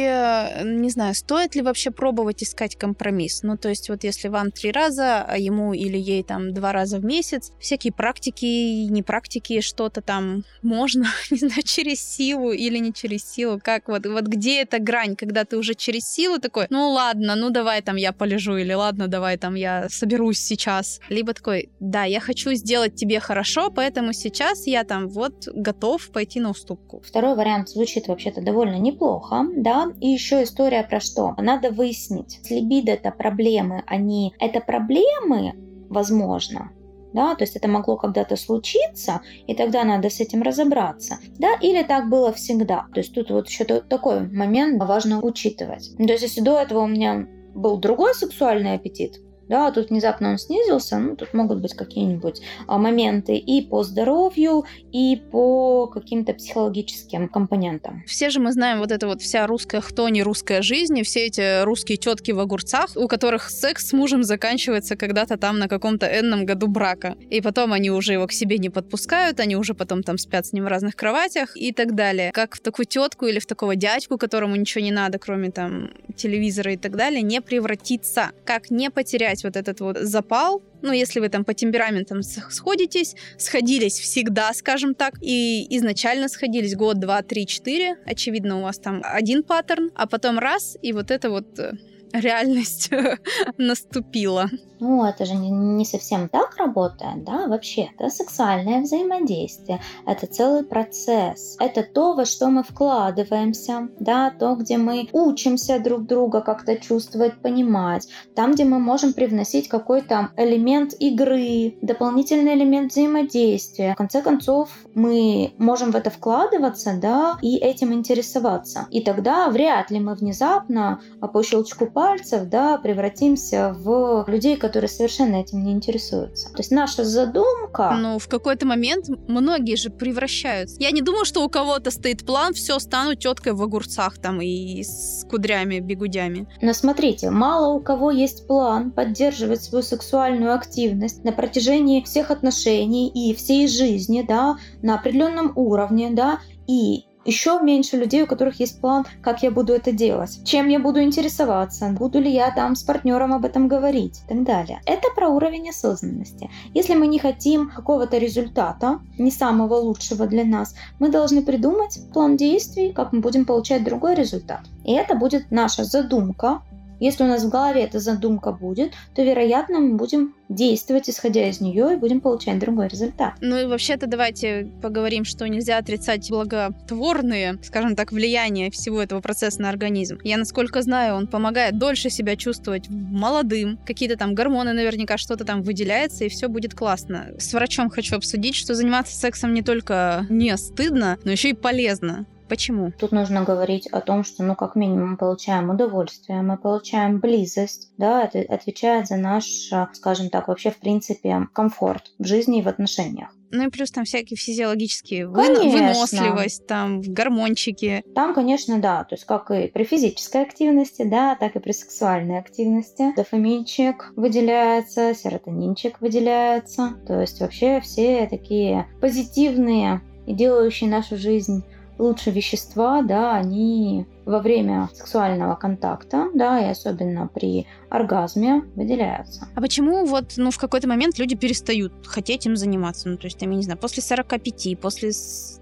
[0.65, 3.43] не знаю, стоит ли вообще пробовать искать компромисс?
[3.43, 6.99] Ну, то есть вот если вам три раза, а ему или ей там два раза
[6.99, 12.93] в месяц, всякие практики, не практики, что-то там можно, не знаю, через силу или не
[12.93, 16.90] через силу, как вот, вот где эта грань, когда ты уже через силу такой, ну
[16.90, 21.01] ладно, ну давай там я полежу, или ладно, давай там я соберусь сейчас.
[21.11, 26.40] Либо такой, да, я хочу сделать тебе хорошо, поэтому сейчас я там вот готов пойти
[26.40, 27.03] на уступку.
[27.05, 31.35] Второй вариант звучит вообще-то довольно неплохо, да, и еще история про что?
[31.37, 35.53] Надо выяснить, либидо это проблемы, они это проблемы,
[35.90, 36.70] возможно,
[37.12, 41.83] да, то есть это могло когда-то случиться, и тогда надо с этим разобраться, да, или
[41.83, 42.87] так было всегда.
[42.92, 45.97] То есть тут вот еще такой момент важно учитывать.
[45.97, 50.39] То есть если до этого у меня был другой сексуальный аппетит, да, тут внезапно он
[50.39, 57.29] снизился, ну, тут могут быть какие-нибудь а, моменты и по здоровью, и по каким-то психологическим
[57.29, 58.03] компонентам.
[58.07, 61.63] Все же мы знаем вот это вот вся русская хтони, русская жизнь, и все эти
[61.63, 66.45] русские тетки в огурцах, у которых секс с мужем заканчивается когда-то там на каком-то энном
[66.45, 67.17] году брака.
[67.31, 70.53] И потом они уже его к себе не подпускают, они уже потом там спят с
[70.53, 72.31] ним в разных кроватях и так далее.
[72.33, 76.73] Как в такую тетку или в такого дядьку, которому ничего не надо, кроме там телевизора
[76.73, 78.31] и так далее, не превратиться.
[78.45, 83.98] Как не потерять вот этот вот запал, ну, если вы там по темпераментам сходитесь, сходились
[83.98, 89.42] всегда, скажем так, и изначально сходились год, два, три, четыре, очевидно, у вас там один
[89.42, 91.72] паттерн, а потом раз, и вот это вот э,
[92.12, 92.90] реальность
[93.59, 94.48] наступила.
[94.81, 97.91] Ну, это же не, совсем так работает, да, вообще.
[97.99, 101.57] Это сексуальное взаимодействие, это целый процесс.
[101.59, 107.41] Это то, во что мы вкладываемся, да, то, где мы учимся друг друга как-то чувствовать,
[107.41, 113.95] понимать, там, где мы можем привносить какой-то элемент игры, дополнительный элемент взаимодействия.
[113.95, 118.87] В конце концов, мы можем в это вкладываться, да, и этим интересоваться.
[118.91, 125.37] И тогда вряд ли мы внезапно по щелчку пальцев, да, превратимся в людей, которые совершенно
[125.37, 126.51] этим не интересуются.
[126.51, 127.97] То есть наша задумка...
[127.99, 130.77] Ну, в какой-то момент многие же превращаются.
[130.81, 134.83] Я не думаю, что у кого-то стоит план, все, стану теткой в огурцах там и
[134.83, 136.49] с кудрями, бегудями.
[136.61, 143.09] Но смотрите, мало у кого есть план поддерживать свою сексуальную активность на протяжении всех отношений
[143.09, 148.81] и всей жизни, да, на определенном уровне, да, и еще меньше людей, у которых есть
[148.81, 152.83] план, как я буду это делать, чем я буду интересоваться, буду ли я там с
[152.83, 154.81] партнером об этом говорить и так далее.
[154.87, 156.51] Это про уровень осознанности.
[156.75, 162.37] Если мы не хотим какого-то результата, не самого лучшего для нас, мы должны придумать план
[162.37, 164.61] действий, как мы будем получать другой результат.
[164.85, 166.62] И это будет наша задумка,
[167.01, 171.61] если у нас в голове эта задумка будет, то, вероятно, мы будем действовать, исходя из
[171.61, 173.35] нее, и будем получать другой результат.
[173.41, 179.61] Ну и вообще-то давайте поговорим, что нельзя отрицать благотворные, скажем так, влияния всего этого процесса
[179.61, 180.19] на организм.
[180.25, 185.63] Я, насколько знаю, он помогает дольше себя чувствовать молодым, какие-то там гормоны наверняка, что-то там
[185.63, 187.27] выделяется, и все будет классно.
[187.39, 192.27] С врачом хочу обсудить, что заниматься сексом не только не стыдно, но еще и полезно.
[192.49, 192.93] Почему?
[192.99, 197.93] Тут нужно говорить о том, что, ну, как минимум, мы получаем удовольствие, мы получаем близость,
[197.99, 202.69] да, это отвечает за наш, скажем так, вообще, в принципе, комфорт в жизни и в
[202.69, 203.31] отношениях.
[203.51, 205.71] Ну и плюс там всякие физиологические конечно.
[205.71, 208.05] выносливость, там гормончики.
[208.15, 212.39] Там, конечно, да, то есть как и при физической активности, да, так и при сексуальной
[212.39, 213.15] активности.
[213.17, 216.99] Дофаминчик выделяется, серотонинчик выделяется.
[217.07, 221.65] То есть вообще все такие позитивные и делающие нашу жизнь
[221.99, 229.49] лучше вещества, да, они во время сексуального контакта, да, и особенно при оргазме выделяются.
[229.55, 233.09] А почему вот, ну, в какой-то момент люди перестают хотеть им заниматься?
[233.09, 235.12] Ну, то есть, там, я не знаю, после 45, после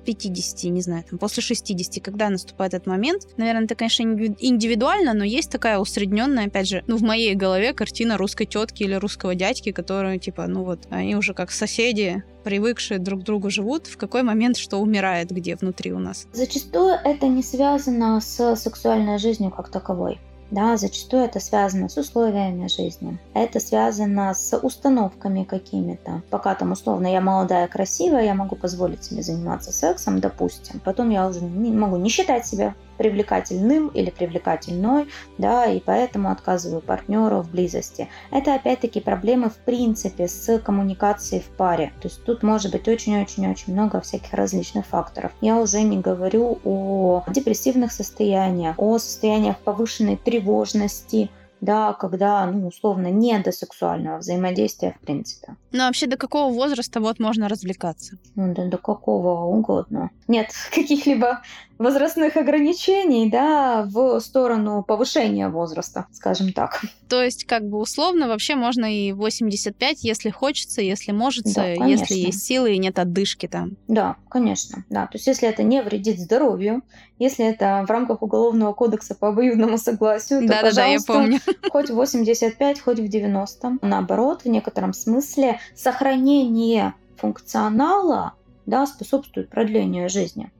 [0.05, 3.29] 50, не знаю, там, после 60, когда наступает этот момент?
[3.37, 8.19] Наверное, это, конечно, индивидуально, но есть такая усредненная, опять же, ну, в моей голове картина
[8.19, 13.23] русской тетки или русского дядьки, которые, типа, ну, вот, они уже как соседи, привыкшие друг
[13.23, 16.29] к другу живут, в какой момент что умирает где внутри у нас?
[16.33, 20.19] Зачастую это не связано с сексуальной жизнью как таковой.
[20.51, 23.19] Да, зачастую это связано с условиями жизни.
[23.35, 26.23] Это связано с установками какими-то.
[26.31, 30.81] Пока там условно я молодая, красивая, я могу позволить себе заниматься сексом, допустим.
[30.85, 36.81] Потом я уже не могу не считать себя привлекательным или привлекательной, да, и поэтому отказываю
[36.81, 38.09] партнеру в близости.
[38.31, 41.93] Это опять-таки проблемы в принципе с коммуникацией в паре.
[42.01, 45.33] То есть тут может быть очень-очень-очень много всяких различных факторов.
[45.41, 51.31] Я уже не говорю о депрессивных состояниях, о состояниях повышенной тревожности,
[51.61, 55.57] да, когда, ну, условно, не до сексуального взаимодействия в принципе.
[55.73, 58.19] Ну, а вообще, до какого возраста вот можно развлекаться?
[58.35, 60.11] Ну, да, до какого угодно.
[60.29, 61.43] Нет каких-либо
[61.79, 66.83] возрастных ограничений, да, в сторону повышения возраста, скажем так.
[67.09, 72.15] То есть, как бы условно, вообще можно и 85, если хочется, если может, да, если
[72.15, 73.77] есть силы и нет отдышки там.
[73.89, 75.07] Да, конечно, да.
[75.07, 76.83] То есть, если это не вредит здоровью,
[77.19, 81.41] если это в рамках Уголовного кодекса по обоюдному согласию, то, да, пожалуйста, да, я помню.
[81.71, 83.79] хоть в 85, хоть в 90.
[83.83, 88.35] Наоборот, в некотором смысле сохранение функционала
[88.67, 90.51] да, способствует продлению жизни.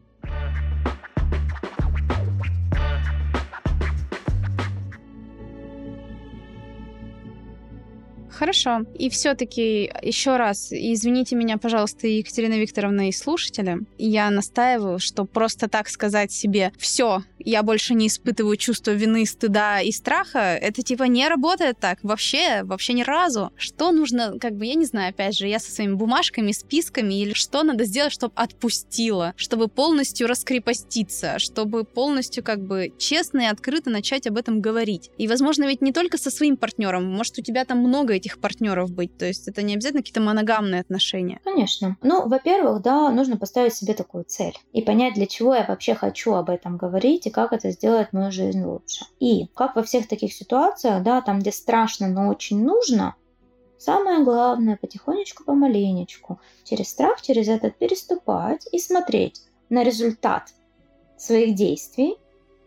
[8.39, 8.83] Хорошо.
[8.99, 15.69] И все-таки еще раз, извините меня, пожалуйста, Екатерина Викторовна и слушатели, я настаиваю, что просто
[15.69, 21.05] так сказать себе «все, я больше не испытываю чувство вины, стыда и страха», это типа
[21.05, 21.99] не работает так.
[22.03, 23.53] Вообще, вообще ни разу.
[23.57, 27.33] Что нужно, как бы, я не знаю, опять же, я со своими бумажками, списками, или
[27.33, 33.89] что надо сделать, чтобы отпустила, чтобы полностью раскрепоститься, чтобы полностью, как бы, честно и открыто
[33.89, 35.11] начать об этом говорить.
[35.17, 38.41] И, возможно, ведь не только со своим партнером, может, у тебя там много этих этих
[38.41, 39.17] партнеров быть?
[39.17, 41.41] То есть это не обязательно какие-то моногамные отношения?
[41.45, 41.97] Конечно.
[42.03, 46.35] Ну, во-первых, да, нужно поставить себе такую цель и понять, для чего я вообще хочу
[46.35, 49.07] об этом говорить и как это сделает мою жизнь лучше.
[49.21, 53.15] И как во всех таких ситуациях, да, там, где страшно, но очень нужно,
[53.79, 60.55] Самое главное, потихонечку, помаленечку, через страх, через этот переступать и смотреть на результат
[61.19, 62.17] своих действий,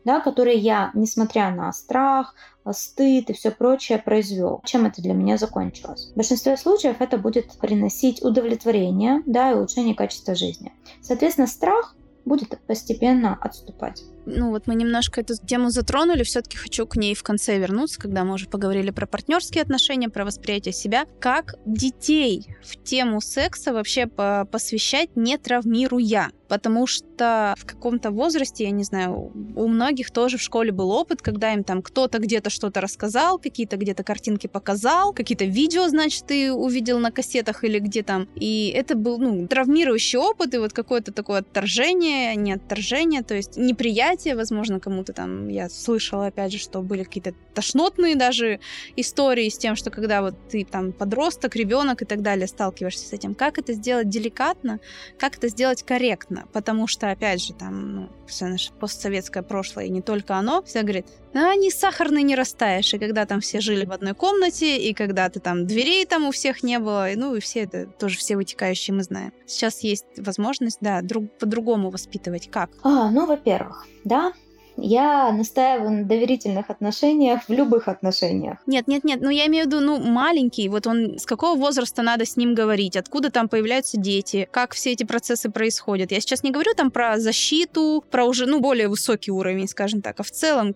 [0.06, 2.36] да, которые я, несмотря на страх,
[2.74, 4.62] стыд и все прочее произвел.
[4.66, 6.12] Чем это для меня закончилось?
[6.14, 10.72] В большинстве случаев это будет приносить удовлетворение да, и улучшение качества жизни.
[11.02, 14.04] Соответственно, страх будет постепенно отступать.
[14.26, 18.24] Ну вот мы немножко эту тему затронули, все-таки хочу к ней в конце вернуться, когда
[18.24, 21.06] мы уже поговорили про партнерские отношения, про восприятие себя.
[21.20, 26.30] Как детей в тему секса вообще посвящать, не травмируя?
[26.50, 31.22] Потому что в каком-то возрасте, я не знаю, у многих тоже в школе был опыт,
[31.22, 36.52] когда им там кто-то где-то что-то рассказал, какие-то где-то картинки показал, какие-то видео, значит, ты
[36.52, 38.28] увидел на кассетах или где там.
[38.36, 43.56] И это был, ну, травмирующий опыт, и вот какое-то такое отторжение, не отторжение, то есть
[43.56, 48.60] неприятие, возможно, кому-то там, я слышала, опять же, что были какие-то тошнотные даже
[48.96, 53.14] истории с тем, что когда вот ты там подросток, ребенок и так далее сталкиваешься с
[53.14, 54.80] этим, как это сделать деликатно,
[55.20, 59.86] как это сделать корректно, важно, потому что, опять же, там, ну, все наше постсоветское прошлое,
[59.86, 63.60] и не только оно, все говорит, а не сахарный не растаешь, и когда там все
[63.60, 67.16] жили в одной комнате, и когда ты там дверей там у всех не было, и,
[67.16, 69.32] ну, и все это тоже все вытекающие мы знаем.
[69.46, 72.50] Сейчас есть возможность, да, друг, по-другому воспитывать.
[72.50, 72.70] Как?
[72.84, 74.34] А, ну, во-первых, да,
[74.82, 78.58] я настаиваю на доверительных отношениях в любых отношениях.
[78.66, 82.02] Нет, нет, нет, ну я имею в виду, ну, маленький, вот он, с какого возраста
[82.02, 86.12] надо с ним говорить, откуда там появляются дети, как все эти процессы происходят.
[86.12, 90.20] Я сейчас не говорю там про защиту, про уже, ну, более высокий уровень, скажем так,
[90.20, 90.76] а в целом,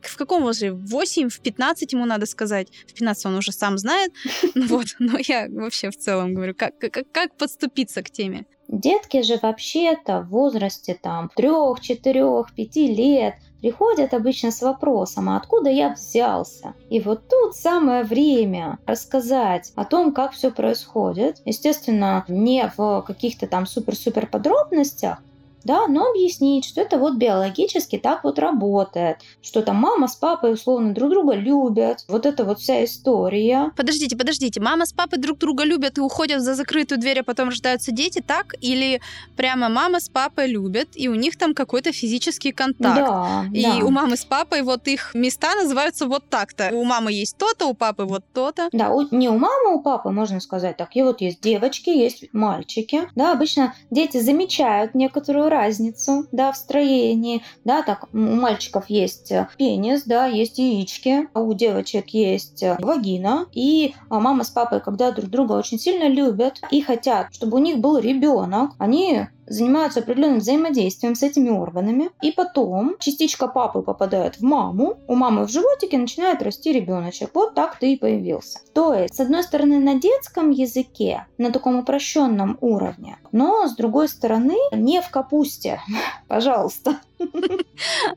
[0.00, 0.72] в каком возрасте?
[0.72, 2.68] В 8, в 15 ему надо сказать.
[2.86, 4.12] В 15 он уже сам знает,
[4.54, 8.46] вот, но я вообще в целом говорю, как, как, как подступиться к теме.
[8.72, 15.36] Детки же вообще-то в возрасте там 3, 4, 5 лет приходят обычно с вопросом, а
[15.36, 16.72] откуда я взялся?
[16.88, 21.42] И вот тут самое время рассказать о том, как все происходит.
[21.44, 25.22] Естественно, не в каких-то там супер-супер подробностях,
[25.64, 30.54] да, но объяснить, что это вот биологически так вот работает, что там мама с папой
[30.54, 33.72] условно друг друга любят, вот это вот вся история.
[33.76, 37.48] Подождите, подождите, мама с папой друг друга любят и уходят за закрытую дверь, а потом
[37.48, 38.54] рождаются дети, так?
[38.60, 39.00] Или
[39.36, 42.98] прямо мама с папой любят, и у них там какой-то физический контакт?
[42.98, 43.76] Да, И да.
[43.84, 46.70] у мамы с папой вот их места называются вот так-то.
[46.72, 48.68] У мамы есть то-то, у папы вот то-то.
[48.72, 50.94] Да, у, не у мамы, у папы, можно сказать так.
[50.96, 53.08] И вот есть девочки, есть мальчики.
[53.14, 59.48] Да, обычно дети замечают некоторую разницу, да, в строении, да, так, у мальчиков есть э,
[59.56, 64.80] пенис, да, есть яички, а у девочек есть э, вагина, и а, мама с папой,
[64.80, 70.00] когда друг друга очень сильно любят и хотят, чтобы у них был ребенок, они занимаются
[70.00, 75.50] определенным взаимодействием с этими органами, и потом частичка папы попадает в маму, у мамы в
[75.50, 77.30] животике начинает расти ребеночек.
[77.34, 78.60] Вот так ты и появился.
[78.72, 84.08] То есть, с одной стороны, на детском языке, на таком упрощенном уровне, но с другой
[84.08, 85.80] стороны, не в капусте.
[86.28, 86.98] Пожалуйста.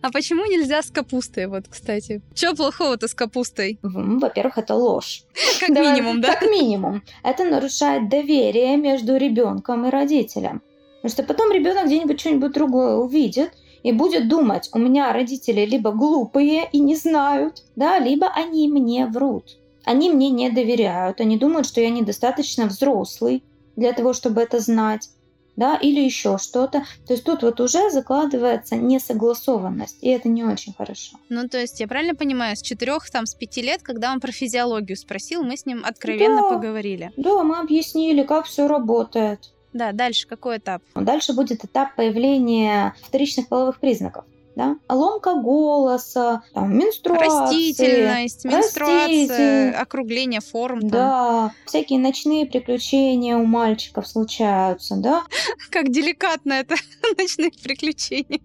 [0.02, 2.22] А почему нельзя с капустой, вот, кстати?
[2.34, 3.80] Что плохого-то с капустой?
[3.84, 5.24] Во-первых, это ложь.
[5.60, 6.34] Как минимум, да?
[6.34, 7.04] Как минимум.
[7.24, 10.62] Это нарушает доверие между ребенком и родителем.
[11.06, 13.52] Потому что потом ребенок где-нибудь что-нибудь другое увидит
[13.84, 19.06] и будет думать, у меня родители либо глупые и не знают, да, либо они мне
[19.06, 19.60] врут.
[19.84, 23.44] Они мне не доверяют, они думают, что я недостаточно взрослый
[23.76, 25.12] для того, чтобы это знать
[25.56, 26.86] да, или еще что-то.
[27.06, 31.18] То есть тут вот уже закладывается несогласованность, и это не очень хорошо.
[31.30, 34.32] Ну, то есть я правильно понимаю, с четырех, там, с пяти лет, когда он про
[34.32, 37.12] физиологию спросил, мы с ним откровенно да, поговорили.
[37.16, 39.52] Да, мы объяснили, как все работает.
[39.76, 40.82] Да, дальше какой этап?
[40.96, 44.24] Дальше будет этап появления вторичных половых признаков.
[44.56, 44.78] Да?
[44.88, 47.28] Ломка голоса, там, менструация.
[47.28, 49.76] Растительность, менструация, раститель...
[49.76, 50.80] округление форм.
[50.80, 50.90] Там.
[50.90, 55.24] Да, всякие ночные приключения у мальчиков случаются, да.
[55.72, 56.76] Как деликатно это,
[57.18, 58.40] ночные приключения.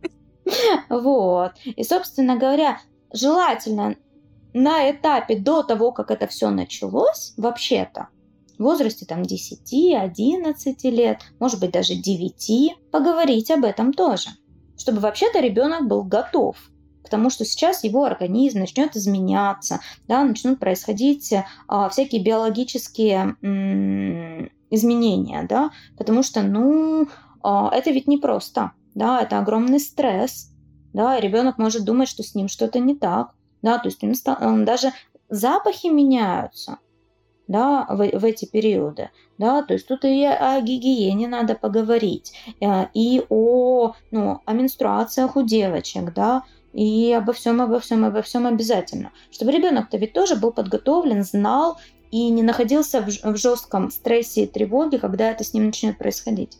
[0.88, 1.52] Вот.
[1.64, 2.80] И, собственно говоря,
[3.12, 3.94] желательно
[4.52, 8.08] на этапе до того, как это все началось, вообще-то,
[8.60, 14.28] в возрасте там 10-11 лет, может быть даже 9, поговорить об этом тоже,
[14.76, 16.56] чтобы вообще-то ребенок был готов
[17.02, 21.34] потому что сейчас его организм начнет изменяться, да, начнут происходить
[21.66, 23.36] а, всякие биологические
[24.70, 27.08] изменения, да, потому что, ну,
[27.42, 30.52] а, это ведь непросто, да, это огромный стресс,
[30.92, 33.32] да, ребенок может думать, что с ним что-то не так,
[33.62, 34.92] да, то есть он, он даже
[35.30, 36.78] запахи меняются,
[37.50, 42.86] да, в, в эти периоды, да, то есть тут и о гигиене надо поговорить, э,
[42.94, 48.46] и о, ну, о менструациях у девочек, да, и обо всем, обо всем, обо всем
[48.46, 51.76] обязательно, чтобы ребенок-то ведь тоже был подготовлен, знал
[52.12, 56.56] и не находился в, в жестком стрессе и тревоге, когда это с ним начнет происходить.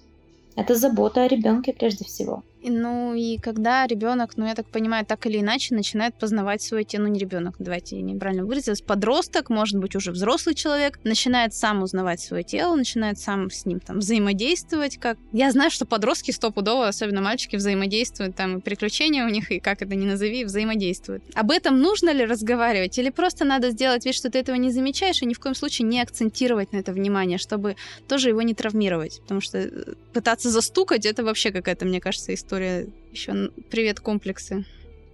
[0.56, 2.42] Это забота о ребенке прежде всего.
[2.62, 7.02] Ну и когда ребенок, ну я так понимаю, так или иначе начинает познавать свое тело,
[7.02, 11.82] ну не ребенок, давайте я неправильно выразилась, подросток, может быть уже взрослый человек, начинает сам
[11.82, 15.16] узнавать свое тело, начинает сам с ним там взаимодействовать, как...
[15.32, 19.82] Я знаю, что подростки стопудово, особенно мальчики, взаимодействуют, там и приключения у них, и как
[19.82, 21.22] это ни назови, взаимодействуют.
[21.34, 25.22] Об этом нужно ли разговаривать, или просто надо сделать вид, что ты этого не замечаешь,
[25.22, 29.20] и ни в коем случае не акцентировать на это внимание, чтобы тоже его не травмировать,
[29.22, 29.70] потому что э,
[30.12, 32.88] пытаться застукать, это вообще какая-то, мне кажется, история история.
[33.12, 34.64] Еще привет, комплексы.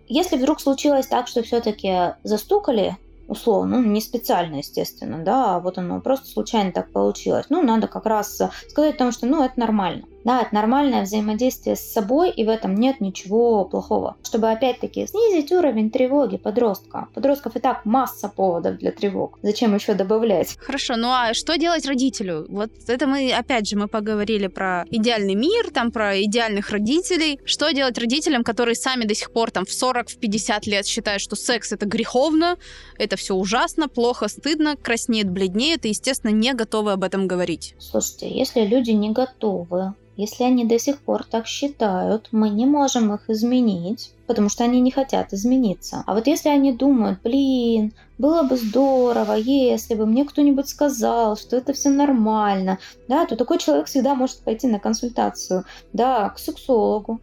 [0.09, 2.97] Если вдруг случилось так, что все-таки застукали,
[3.29, 7.45] условно, ну, не специально, естественно, да, а вот оно просто случайно так получилось.
[7.51, 10.07] Ну, надо как раз сказать о том, что, ну, это нормально.
[10.27, 14.17] Да, это нормальное взаимодействие с собой, и в этом нет ничего плохого.
[14.25, 17.07] Чтобы опять-таки снизить уровень тревоги подростка.
[17.15, 19.39] Подростков и так масса поводов для тревог.
[19.43, 20.57] Зачем еще добавлять?
[20.59, 22.45] Хорошо, ну а что делать родителю?
[22.49, 27.39] Вот это мы, опять же, мы поговорили про идеальный мир, там про идеальных родителей.
[27.45, 31.23] Что делать родителям, которые сами до сих пор там в 40, в 50 лет считают,
[31.23, 32.57] что секс это греховно,
[32.99, 37.77] это все ужасно, плохо, стыдно, краснеет, бледнеет и, естественно, не готовы об этом говорить?
[37.79, 43.13] Слушайте, если люди не готовы если они до сих пор так считают, мы не можем
[43.15, 46.03] их изменить, потому что они не хотят измениться.
[46.07, 51.57] А вот если они думают, блин, было бы здорово, если бы мне кто-нибудь сказал, что
[51.57, 57.21] это все нормально, да, то такой человек всегда может пойти на консультацию, да, к сексологу,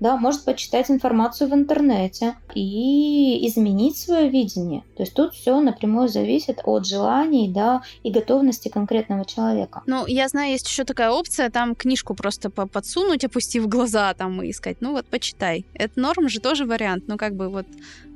[0.00, 4.82] да, может почитать информацию в интернете и изменить свое видение.
[4.96, 9.82] То есть тут все напрямую зависит от желаний, да, и готовности конкретного человека.
[9.86, 14.50] Ну, я знаю, есть еще такая опция, там книжку просто подсунуть, опустив глаза там и
[14.50, 15.64] искать, ну вот почитай.
[15.74, 17.66] Это норм же тоже вариант, ну как бы вот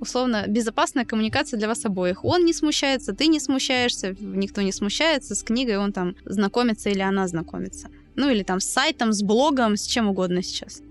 [0.00, 2.24] условно безопасная коммуникация для вас обоих.
[2.24, 7.00] Он не смущается, ты не смущаешься, никто не смущается, с книгой он там знакомится или
[7.00, 7.88] она знакомится.
[8.14, 10.82] Ну или там с сайтом, с блогом, с чем угодно сейчас.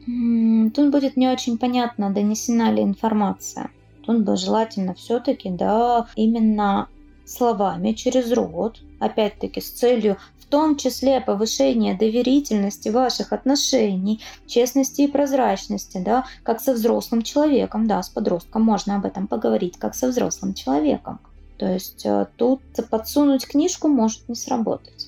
[0.73, 3.69] Тут будет не очень понятно, донесена ли информация.
[4.05, 6.87] Тут бы желательно все-таки, да, именно
[7.25, 15.07] словами через рот, опять-таки с целью в том числе повышения доверительности ваших отношений, честности и
[15.07, 20.09] прозрачности, да, как со взрослым человеком, да, с подростком можно об этом поговорить, как со
[20.09, 21.19] взрослым человеком.
[21.57, 25.00] То есть э, тут подсунуть книжку может не сработать.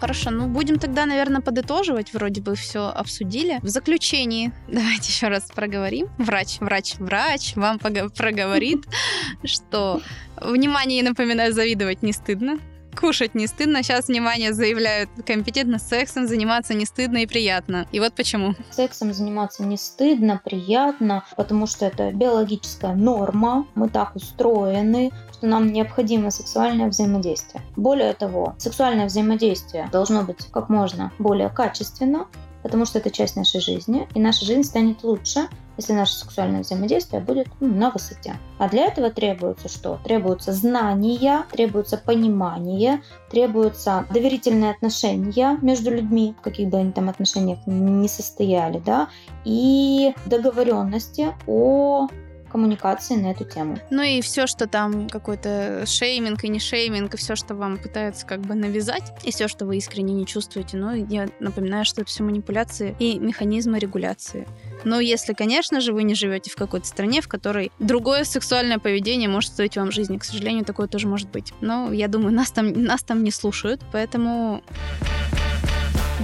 [0.00, 2.14] Хорошо, ну будем тогда, наверное, подытоживать.
[2.14, 3.58] Вроде бы все обсудили.
[3.62, 6.08] В заключении давайте еще раз проговорим.
[6.16, 8.86] Врач, врач, врач вам проговорит,
[9.44, 10.00] что
[10.40, 12.58] внимание, напоминаю, завидовать не стыдно
[12.98, 13.82] Кушать не стыдно.
[13.82, 17.86] Сейчас, внимание, заявляют, компетентно сексом заниматься не стыдно и приятно.
[17.92, 18.54] И вот почему.
[18.70, 23.66] Сексом заниматься не стыдно, приятно, потому что это биологическая норма.
[23.74, 27.62] Мы так устроены, что нам необходимо сексуальное взаимодействие.
[27.76, 32.26] Более того, сексуальное взаимодействие должно быть как можно более качественно,
[32.62, 37.22] потому что это часть нашей жизни, и наша жизнь станет лучше, если наше сексуальное взаимодействие
[37.22, 38.36] будет ну, на высоте.
[38.58, 39.98] А для этого требуется что?
[40.04, 47.58] Требуются знания, требуется понимание, требуются доверительные отношения между людьми, в каких бы они там отношениях
[47.66, 49.08] не состояли, да,
[49.44, 52.08] и договоренности о
[52.50, 53.78] коммуникации на эту тему.
[53.90, 58.26] Ну и все, что там какой-то шейминг и не шейминг, и все, что вам пытаются
[58.26, 60.76] как бы навязать, и все, что вы искренне не чувствуете.
[60.76, 64.46] Но я напоминаю, что это все манипуляции и механизмы регуляции.
[64.84, 69.28] Но если, конечно же, вы не живете в какой-то стране, в которой другое сексуальное поведение
[69.28, 71.52] может стоить вам жизни, к сожалению, такое тоже может быть.
[71.60, 74.62] Но я думаю, нас там, нас там не слушают, поэтому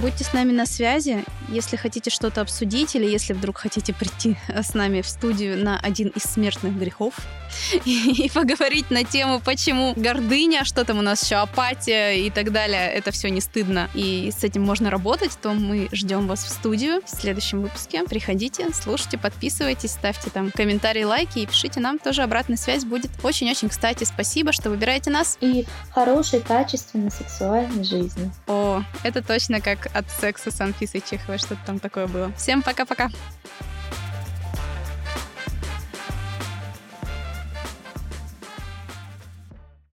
[0.01, 1.25] Будьте с нами на связи.
[1.49, 6.09] Если хотите что-то обсудить или если вдруг хотите прийти с нами в студию на один
[6.09, 7.15] из смертных грехов
[7.85, 12.91] и, поговорить на тему, почему гордыня, что там у нас еще апатия и так далее,
[12.91, 17.01] это все не стыдно, и с этим можно работать, то мы ждем вас в студию
[17.03, 18.03] в следующем выпуске.
[18.03, 21.97] Приходите, слушайте, подписывайтесь, ставьте там комментарии, лайки и пишите нам.
[21.97, 24.03] Тоже обратная связь будет очень-очень кстати.
[24.03, 25.37] Спасибо, что выбираете нас.
[25.41, 28.31] И хорошей, качественной сексуальной жизни.
[28.45, 32.31] О, это точно как от секса с Анфисой Чеховой, что-то там такое было.
[32.33, 33.09] Всем пока-пока.